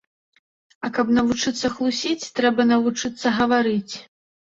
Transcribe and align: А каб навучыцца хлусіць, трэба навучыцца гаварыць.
А 0.87 0.89
каб 0.95 1.11
навучыцца 1.17 1.69
хлусіць, 1.75 2.31
трэба 2.39 2.65
навучыцца 2.71 3.35
гаварыць. 3.37 3.93